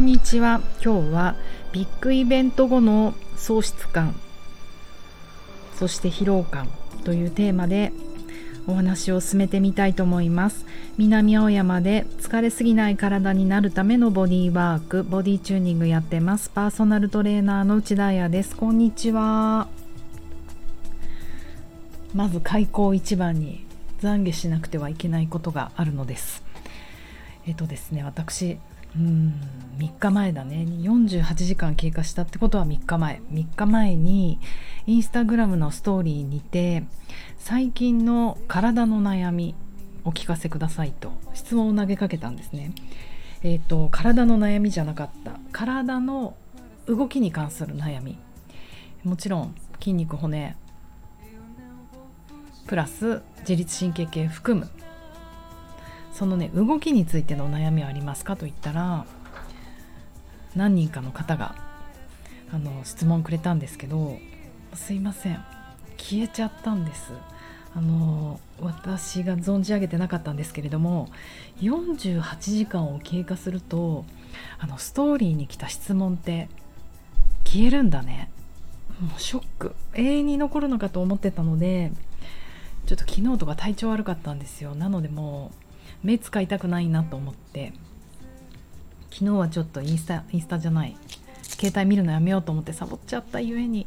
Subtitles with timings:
[0.00, 0.62] んにちは。
[0.82, 1.36] 今日は
[1.72, 4.18] ビッグイベント後の喪失感
[5.74, 6.70] そして疲労感
[7.04, 7.92] というテーマで
[8.66, 10.64] お話を進めてみたいと思います。
[10.96, 16.48] 南青山で疲れすぎない体になるためのボディワークボディチューニングやってます。
[16.48, 18.56] パーソナルトレーナーの内田彩です。
[18.56, 19.68] こんにちは。
[22.14, 23.66] まず開口一番に
[24.00, 26.42] 懺悔しなくてはいけないことがあるのです。
[27.46, 28.58] えっとですね私
[28.96, 29.34] うん
[29.78, 30.66] 3日前だね。
[30.68, 33.22] 48時間経過したってことは3日前。
[33.30, 34.38] 3日前に
[34.86, 36.84] インスタグラムのストーリーにて
[37.38, 39.54] 最近の体の悩み
[40.04, 42.72] お聞かせくださいと質問を投げかけたんですね。
[43.42, 45.32] えっ、と体の悩みじゃなかった。
[45.52, 46.34] 体の
[46.86, 48.18] 動きに関する悩み。
[49.02, 50.56] もちろん筋肉骨。
[52.66, 54.68] プラス自律神経系含む。
[56.12, 59.06] そのね動きについてのお悩みはありますかと言ったら
[60.54, 61.54] 何人かの方が
[62.52, 64.18] あの質問くれたんですけど
[64.74, 65.44] すいません。
[65.96, 67.12] 消えちゃったんです。
[67.74, 71.08] あの私が存じ上げてなかったんですけれども
[71.60, 74.04] 48時間を経過すると
[74.58, 76.48] あのストーリーに来た質問って
[77.44, 78.30] 消えるんだね。
[79.00, 79.74] もうショック。
[79.94, 81.92] 永遠に残るのかと思ってたので
[82.86, 84.74] ちょっと昨日とか体調悪かったんですよ。
[84.74, 85.69] なのでもう
[86.02, 87.72] 目使いたくないなと思って。
[89.10, 90.96] 昨日はちょっとインスタインスタじゃない。
[91.42, 93.86] 携帯見るのやめようと思ってサボっちゃったゆえに。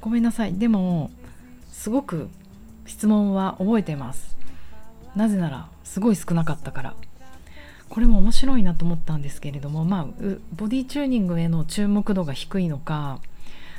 [0.00, 0.54] ごめんなさい。
[0.54, 1.10] でも
[1.72, 2.28] すごく
[2.86, 4.36] 質問は覚えてます。
[5.14, 6.94] なぜならすごい少なかったから。
[7.88, 10.06] これも面白いなと思ったんですけれどもまあ
[10.54, 13.20] ボディチューニングへの注目度が低いのか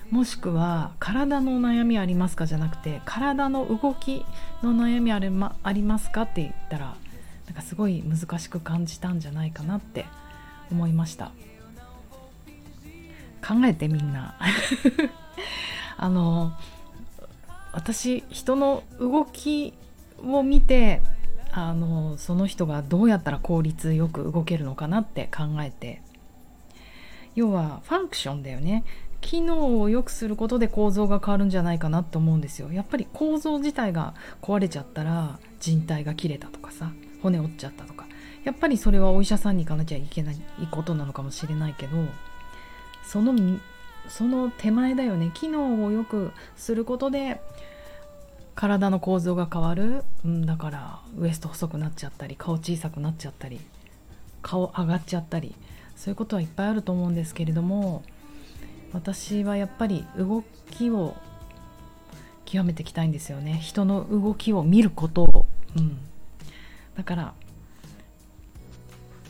[0.10, 4.26] もしくは体の悩みありますかじゃなくて体の動き
[4.64, 6.96] の悩みあり,、ま、ありますかって言ったら
[7.50, 10.06] なんかすごい難しく感じたんじゃないかなって
[10.72, 11.32] 思いました。
[13.46, 14.36] 考えてみんな。
[15.98, 16.54] あの
[17.74, 19.74] 私人の動き
[20.24, 21.02] を見て
[21.52, 26.04] あのその人がどうやったら効率よく動けるのかなって考えて。
[27.36, 28.84] 要はファンクションだよね。
[29.22, 32.72] 機能を良くすることで構造が変わるんじゃないかなって思うんですよ。
[32.72, 36.92] やっぱり構造自体が壊れちゃったら人体が切れたとかさ。
[37.22, 38.08] 骨折っちゃったとか。
[38.44, 40.38] やっぱりそれはお医者さんに行かなきゃいけない
[40.72, 41.98] ことなのかもしれないけど
[43.04, 43.34] その
[44.08, 45.32] その手前だよね。
[45.34, 47.42] 機能を良くすることで
[48.56, 53.60] 体の構造が変わる、うん、だからウエスト細くなっちゃったり顔小さくなっちゃったり
[54.42, 55.56] 顔上がっちゃったり
[55.96, 58.04] そういうことはいっぱいあると思うんですけれども
[58.92, 61.16] 私はやっぱり動きを
[62.46, 63.60] 極めていきたいんですよね。
[63.62, 65.46] 人の動きを見ることを、
[65.78, 66.00] うん、
[67.00, 67.34] だから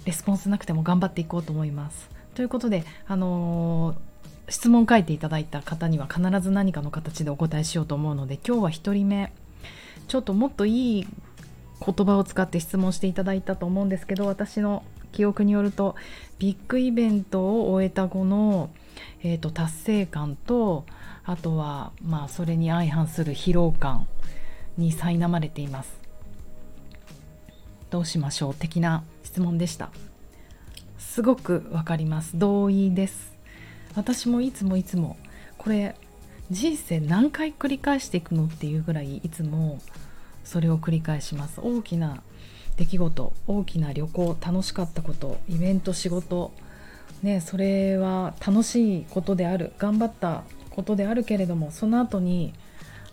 [0.05, 2.09] レスポンスなくても頑張っていこうと思います。
[2.33, 4.09] ということであのー
[4.51, 9.31] 質問書いていただいた方には必ず何かの形でお答えしようと思うので今日は1人目。
[10.07, 11.07] ちょっともっといい
[11.85, 15.95] 言葉を使って質問していただいたと思うんですけど私の記憶によると
[16.39, 18.71] ビッグイベントを終えた後の、
[19.21, 20.85] えーと、達成感と
[21.23, 24.07] あとはまあそれに相反する疲労感
[24.79, 25.98] に苛まれています。
[27.89, 29.89] どうしましょう的な質問でした。
[30.97, 32.37] すごくわかります。
[32.37, 33.33] 同意です。
[33.95, 35.17] 私もいつもいつも
[35.57, 35.95] これ
[36.51, 39.79] 人生何回繰り返していくのっていうぐらいいつも
[40.43, 41.59] それを繰り返します。
[41.61, 42.21] 大きな
[42.77, 46.53] 出来事大きな旅行楽しかったことイベント仕事
[47.21, 52.53] ねそれは楽しいことである頑張ったことであるけれどもその後に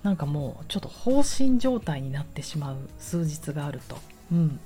[0.04, 3.98] なんかもうちょっと放心状態になってしまう数日があると。
[4.32, 4.60] うん。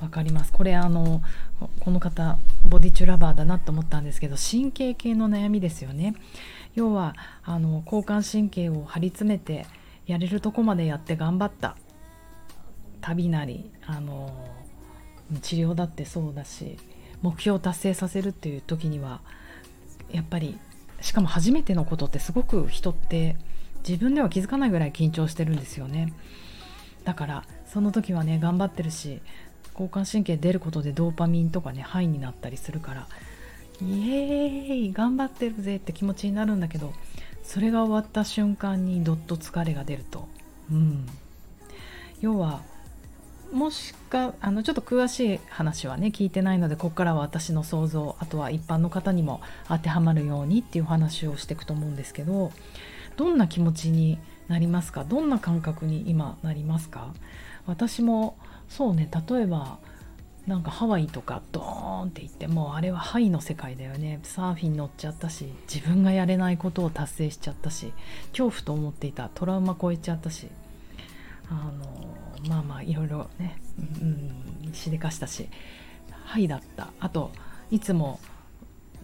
[0.00, 0.52] わかります。
[0.52, 1.22] これあの
[1.80, 2.38] この方
[2.68, 6.14] ボディチュラバーだなと思ったんですけど神経系の悩みですよね。
[6.74, 9.66] 要はあの交感神経を張り詰めて
[10.06, 11.76] やれるとこまでやって頑張った。
[13.02, 14.30] 旅なりあの
[15.42, 16.76] 治療だってそうだし
[17.22, 19.20] 目標を達成させるっていう時には
[20.10, 20.58] やっぱり
[21.00, 23.36] しかも初めてのことってすごく人って
[23.86, 26.12] 自分では気づかないぐらい緊張してるんですよね。
[27.04, 29.20] だからその時はね頑張ってるし
[29.72, 33.06] 交感神経出ることでドーパミンとかねハイになったりするから
[33.80, 36.92] イエーイ頑張ってるぜって気持ちになるんだけど
[37.44, 40.28] それが終わった瞬間にどっと疲れが出ると、
[40.70, 41.06] うん、
[42.20, 42.60] 要は
[43.52, 52.52] もしかあのちょっと詳しい話はね聞いてないのでここからは私の想像あとは一般の方にも当てはまるようにっていう話をしていくと思うんですけど
[53.16, 54.18] どんな気持ちに
[54.48, 55.04] なりますか？
[55.04, 57.12] どんな感覚に今なりますか？
[57.66, 58.36] 私も
[58.68, 59.78] そうね例えば
[60.46, 64.20] なんかハワイとかドーンって行ってもうあれはハイの世界だよね。
[64.22, 67.92] サーフィン乗っちゃったし自分がやれないことを達成しちゃったし
[68.32, 69.28] 恐怖と思っていた。
[69.34, 70.48] トラウマ超えちゃったし。
[71.50, 75.48] あのまあまあいろいろね、うん、しでかしたし
[76.24, 76.88] ハイだった。
[77.00, 77.32] あと
[77.72, 78.20] いつも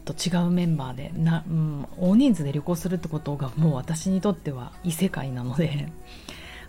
[0.04, 5.88] と違うメンバーでな、うん、大人数で旅行するってことがもう私にとっては異世界なので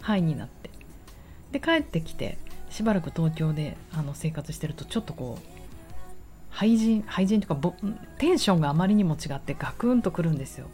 [0.02, 0.72] ハイになって。
[1.52, 2.38] で帰ってきて
[2.70, 5.58] しばらく東京であの生活してるとちょっとこう
[6.50, 7.74] 廃人廃人というか
[8.18, 10.68] テンションがあまりにも違ってガクンとくるんですよ。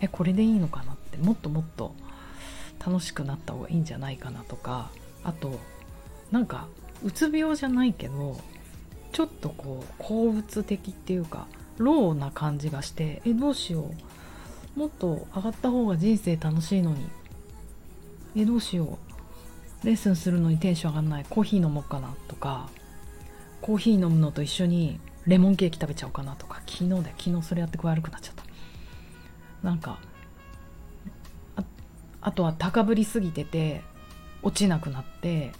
[0.00, 1.94] えこれでいいのかなってもっともっと
[2.84, 4.90] 楽しくなった方がいいんじゃないかなとか
[5.22, 5.58] あと
[6.30, 6.66] なんか
[7.04, 8.40] うつ病じゃないけど
[9.12, 11.46] ちょっとこう鉱物的っていうか
[11.76, 13.90] ローな感じがしてえどうしよ
[14.76, 14.78] う。
[14.78, 17.08] もっと上がった方が人生楽しいのに
[18.36, 19.09] えどうしよう。
[19.84, 22.68] レッスンするのにテンション上がんないコーヒー飲もうかなとか
[23.60, 28.44] コーヒー飲むのと一緒にレモンケーキ食べちゃおうかなとか昨日で昨日それやって悪くなっちゃった。
[29.62, 29.98] なんか
[32.22, 33.82] あとは高ぶりすぎてて
[34.42, 35.52] 落ちなくなって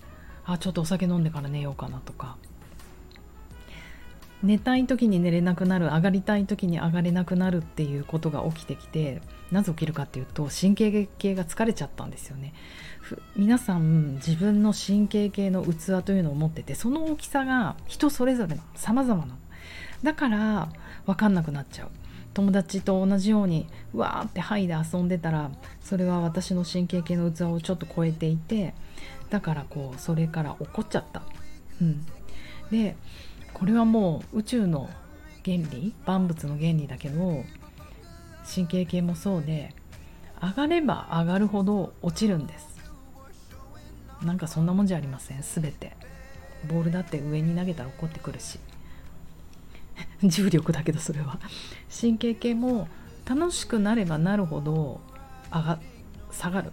[0.44, 2.36] あちょっとお酒飲んでから寝ようかなとか
[4.42, 9.20] 寝たい時に寝れなくなる上がりたい時に上がれなくなるっていうことが起きてきて
[9.50, 12.54] なぜ起きるかっていうと神経系が疲れちゃったんですよね。
[13.36, 18.62] 皆さん自分の神経系の器というのを持っててその大きさが人それぞれの。
[18.74, 19.36] 様々な
[20.02, 20.68] だから
[21.06, 21.88] 分かんなくなっちゃう。
[22.32, 25.50] 友達と同じようにわーってハイで遊んでたら
[25.80, 28.74] それは私の神経系の器をちょっと超えていて
[29.30, 31.22] だからこうそれから怒っちゃった。
[31.82, 32.06] うん、
[32.70, 32.96] で
[33.54, 34.88] これはもう宇宙の
[35.44, 37.44] 原理万物の原理だけど
[38.52, 39.74] 神経系もそうで
[40.42, 42.70] 上がれば上がるほど落ちるんです。
[44.22, 45.42] なんかそんなもんじゃありません。
[45.42, 45.96] 全て。
[46.68, 48.58] ボールだって上に投げたら落っこってくるし。
[50.24, 51.38] 重力だけどそれは。
[52.00, 52.88] 神経系も
[53.26, 55.00] 楽しくなればなるほど
[55.52, 55.78] 上が
[56.32, 56.72] 下がる。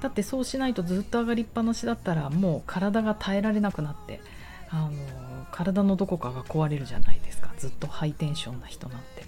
[0.00, 4.20] だってそうしないとずっと上がりっぱなしだったらもう体が耐えられなくなって
[4.70, 7.52] あの体のどこかが壊れるじゃないですか。
[7.58, 9.24] ずっとハイテンションな人なんて。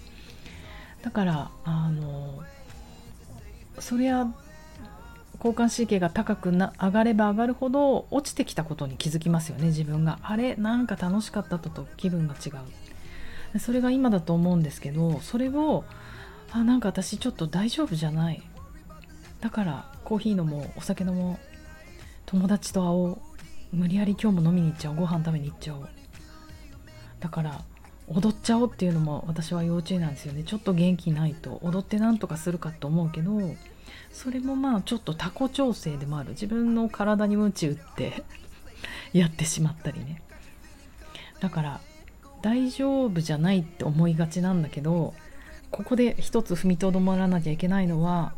[1.02, 2.42] だからあの
[3.78, 4.26] そりゃ
[5.36, 10.18] 交感神経が高くな上がれば上がるほど落ちてきたことに気づきますよね自分が。
[10.22, 12.50] あれなんか楽しかったとと気分が違
[13.54, 13.58] う。
[13.60, 15.84] それが今だと思うんですけどそれを
[16.50, 18.42] あなんか私ちょっと大丈夫じゃない。
[19.40, 21.38] だからコーヒー飲もうお酒飲もう
[22.24, 23.18] 友達と会おう
[23.76, 25.88] 無理やり今日も飲みに行っちゃおうご飯食べに行っちゃおう。
[27.20, 27.62] だから
[28.08, 30.44] 踊っちゃおうっていうのも私は幼稚園なんですよね。
[30.44, 33.38] ちょっと元気ないと踊ってなんとかするかと思うけど
[34.10, 36.30] それもまあちょっとタコ調整でもある。
[36.30, 38.24] 自分の体に鞭打って
[39.12, 40.22] やってしまったりね。
[41.40, 41.80] だから
[42.40, 45.12] 大丈夫じゃないって思いがちなんだけど
[45.70, 48.32] ここで一つ踏みとどまらなきゃいけないのは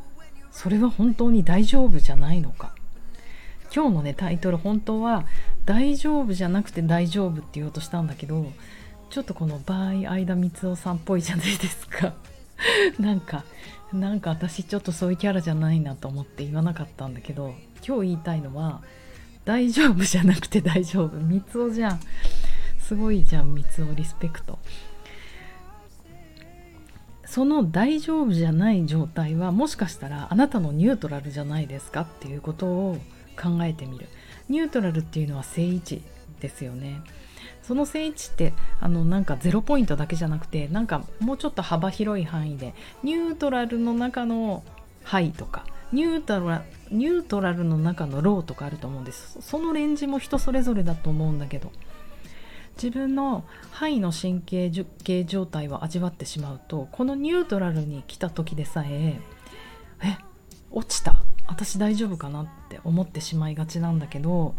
[0.50, 2.74] それは本当に大丈夫じゃないのか。
[3.74, 5.26] 今日のねタイトル本当は
[5.64, 8.46] 「大丈夫じゃなくて大丈夫」って言おうとしたんだけど
[9.10, 12.14] ちょっとこの場合相田光雄さんっぽいじゃないですか。
[12.98, 13.44] なんか
[13.92, 17.54] なんか私ちょっとそういうキャラじゃないなと思って言わなかったんだけど
[17.86, 18.82] 今日言いたいのは
[19.44, 21.16] 大丈夫じゃなくて大丈夫。
[21.18, 22.00] 三つじゃん。
[22.80, 24.58] すごいじゃん三つリスペクト。
[27.24, 32.98] その大丈夫じゃない状態はもしかしたらあなたのニュートラルじゃないですかっていうことを
[33.40, 34.08] 考えてみる。
[34.48, 36.02] ニュートラルっていうのは正位置
[36.40, 37.02] ですよね。
[37.62, 44.64] その正位置ってあのなんかゼロポイントだけじゃなくてなんかもうちょっと幅広い範囲でニュートラルの中の
[45.04, 49.38] ハイとかニュートラニュートラルの中のローとかあると思うんです。
[49.40, 51.70] そのレンジも人それぞれだと思うんだけど
[52.76, 54.70] 自分の肺の神経
[55.02, 59.20] 系状態を味わってしまうとこのニュートラルに来た時でさえ
[60.02, 60.18] え
[60.70, 61.16] 落ちた
[61.48, 64.54] 私大丈夫かなって思ってしまいがちなんだけど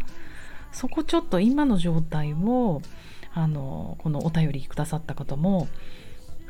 [0.72, 2.82] そこちょっと今の状態を
[3.32, 5.68] あのこのお便りくださった方も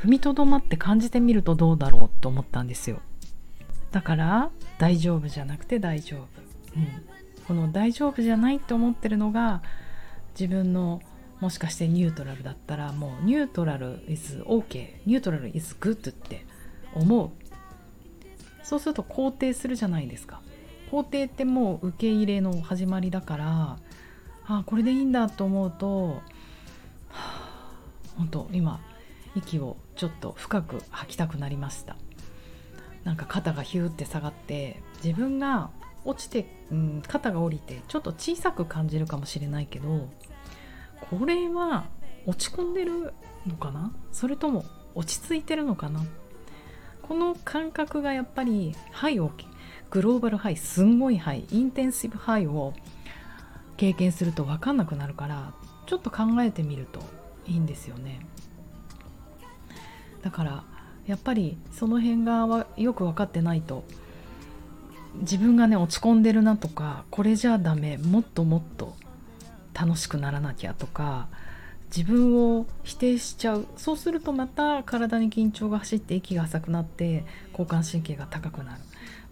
[0.02, 3.00] 踏みとどまって感じてみるとどうだろうと思ったんですよ。
[3.92, 6.20] だから大丈夫じゃなくて大丈夫、
[6.76, 7.02] うん、
[7.46, 9.62] この大丈夫じゃないって思ってるのが
[10.38, 11.02] 自分の
[11.40, 16.44] もしかしてニュートラルだったらもうニュートラル is OK ニュートラル is good って
[16.94, 17.30] 思う
[18.70, 20.40] そうすると肯定するじゃないですか。
[20.92, 23.78] 肯定ってもう受け入れの始まりだから
[24.46, 26.22] あこれでいいんだと思うと
[28.16, 28.80] 本当今
[29.34, 31.96] 息をちょっと深く吐きたくなりました。
[33.02, 35.70] なんか肩がヒューって下がって自分が
[36.04, 40.08] 落ちて、うん、肩が降りてちょっと小さく感じるかもしれないけど
[41.10, 41.86] これは
[42.24, 43.14] 落ち込んでる
[43.48, 43.92] のかな？
[44.12, 46.04] それとも落ち着いてるのかな？
[47.10, 49.32] この感覚がやっぱり high を
[49.90, 52.72] global high すんごい high intensive high を
[53.76, 55.52] 経験すると分かんなくなるから
[55.86, 57.00] ちょっと考えてみると
[57.48, 58.20] いいんですよね。
[60.22, 60.62] だから
[61.08, 63.82] やっぱりその辺がよく分かってないと
[65.16, 68.94] 自分がね落ち込んでるなとかこれじゃダメもっともっと
[69.74, 71.26] 楽しくならなきゃとか
[71.94, 73.66] 自分を否定しちゃう。
[73.76, 78.80] そうするとまた体に緊張が走って息が浅くなって交感神経が高くなる。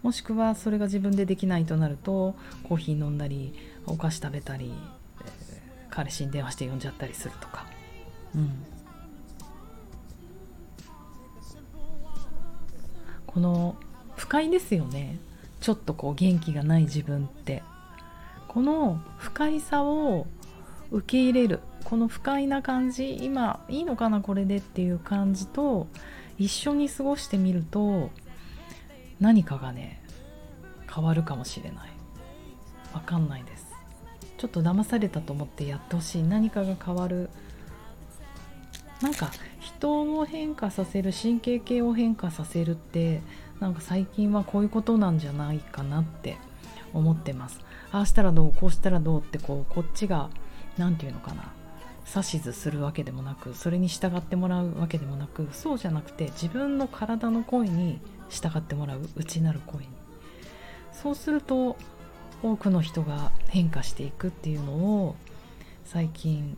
[0.01, 3.53] もしくはそれが自分でできないとなるとコーヒー飲んだり
[3.85, 4.73] お菓子食べたり、
[5.89, 7.65] 彼氏に電話して呼んじゃったりするとか、
[8.35, 8.51] うん、
[13.25, 13.75] この
[14.15, 15.17] 不快ですよね。
[15.61, 17.63] ちょっとこう元気がない自分って。
[18.47, 20.25] この不快さを
[20.91, 21.59] 受け入れる。
[21.89, 25.87] この不快な感じ今いいのかなこれでっていう感じと
[26.37, 28.11] 一緒に過ごしてみると
[29.19, 30.01] 何かがね
[30.93, 31.89] 変わるかもしれない。
[32.93, 33.67] わかんないです。
[34.37, 36.23] ちょっと騙されたと思ってやってほしい。
[36.23, 37.29] 何かが変わる。
[39.01, 43.21] なんか人を変化させる神経系を変化させるって
[43.59, 46.37] なんか最近はこういうことなんじゃないかなって
[46.93, 47.59] 思ってます。
[47.91, 50.29] ああしたらどうこうしたらどうってこうこっちが
[50.77, 51.51] 何て言うのかな。
[52.15, 59.89] 指図するわけでもなくそれに従ってもらうわけでもなくそうじゃなくて自分の体の声に従ってもらう内なる声に。
[60.91, 61.77] そうすると
[62.41, 65.15] 多くの人が変化していくっていうのを
[65.85, 66.57] 最近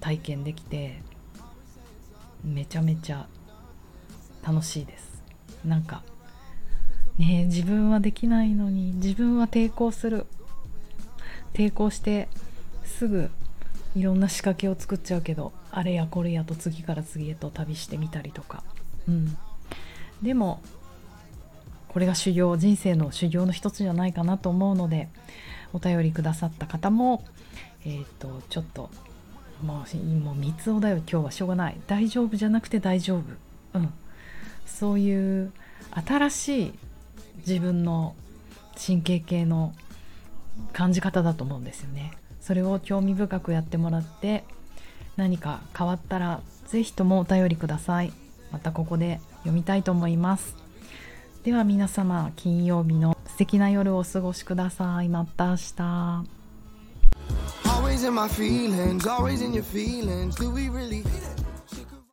[0.00, 1.00] 体験できて
[2.42, 3.26] めちゃめちゃ
[4.46, 5.22] 楽しいです。
[5.64, 6.02] なんか
[7.18, 10.26] ね自分はできないのに自分は抵抗する。
[11.52, 12.28] 抵抗して
[12.82, 13.30] すぐ
[13.94, 18.62] いろんな仕掛けを作っちゃうけどあれやこれやと次から次へと旅してみたりとか。
[19.08, 19.36] うん。
[20.22, 20.60] でも
[21.88, 25.08] これが修行人生の修行の一つじゃないかなと思うので
[25.72, 27.24] お便りくださった方も
[27.84, 28.90] えっ、ー、とちょっと
[29.62, 31.80] もうもう三つおだよ今日はしょうがない。
[31.86, 33.22] 大丈夫じゃなくて大丈夫。
[33.78, 33.92] うん。
[34.66, 35.52] そういう
[35.92, 36.72] 新しい
[37.46, 38.16] 自分の
[38.74, 39.74] 神経系の
[40.72, 42.12] 感じ方だと思うんですよね。
[42.44, 44.44] それを興味深くやってもらって
[45.16, 48.12] 何か変わったら是非ともお便りください。
[48.52, 50.54] またここで読みたいと思います。
[51.42, 55.08] では皆様金曜日の素敵な夜をお過ごしください。
[55.08, 56.24] また明日。